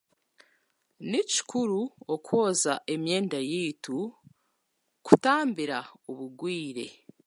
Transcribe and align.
Ni 1.09 1.19
kikura 1.31 1.81
okwoza 2.13 2.73
emyenda 2.93 3.39
yaitu 3.51 3.97
kutambira 5.05 5.77
obugwire 6.09 6.85